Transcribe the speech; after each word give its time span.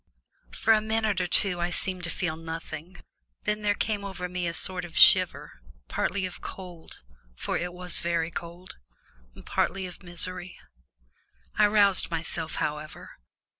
For 0.49 0.73
a 0.73 0.81
minute 0.81 1.21
or 1.21 1.27
two 1.27 1.59
I 1.61 1.69
seemed 1.69 2.03
to 2.05 2.09
feel 2.09 2.35
nothing; 2.35 3.03
then 3.43 3.61
there 3.61 3.75
came 3.75 4.03
over 4.03 4.27
me 4.27 4.47
a 4.47 4.53
sort 4.55 4.83
of 4.83 4.97
shiver, 4.97 5.61
partly 5.89 6.25
of 6.25 6.41
cold, 6.41 6.97
for 7.35 7.55
it 7.55 7.71
was 7.71 7.99
very 7.99 8.31
cold, 8.31 8.77
partly 9.45 9.85
of 9.85 10.01
misery. 10.01 10.57
I 11.55 11.67
roused 11.67 12.09
myself, 12.09 12.55
however. 12.55 13.11